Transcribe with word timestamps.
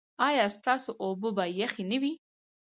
ایا 0.27 0.45
ستاسو 0.57 0.91
اوبه 1.03 1.29
به 1.37 1.43
یخې 1.61 1.83
نه 1.91 1.97
وي؟ 2.01 2.13